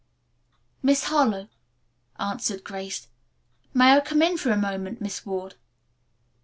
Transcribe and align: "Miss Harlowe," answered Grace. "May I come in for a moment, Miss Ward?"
"Miss 0.81 1.03
Harlowe," 1.03 1.47
answered 2.19 2.63
Grace. 2.63 3.07
"May 3.71 3.93
I 3.95 3.99
come 3.99 4.23
in 4.23 4.35
for 4.35 4.49
a 4.49 4.57
moment, 4.57 4.99
Miss 4.99 5.27
Ward?" 5.27 5.53